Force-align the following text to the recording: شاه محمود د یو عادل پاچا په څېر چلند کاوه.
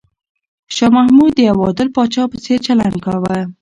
شاه 0.75 0.91
محمود 0.97 1.31
د 1.35 1.39
یو 1.49 1.57
عادل 1.65 1.87
پاچا 1.95 2.23
په 2.31 2.37
څېر 2.43 2.59
چلند 2.67 2.95
کاوه. 3.05 3.35